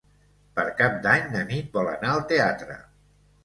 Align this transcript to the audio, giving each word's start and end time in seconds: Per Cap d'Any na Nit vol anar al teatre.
Per 0.59 0.63
Cap 0.79 0.95
d'Any 1.03 1.29
na 1.35 1.45
Nit 1.51 1.71
vol 1.79 1.93
anar 1.95 2.13
al 2.17 2.27
teatre. 2.35 2.83